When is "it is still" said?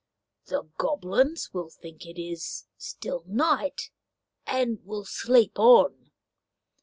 2.07-3.23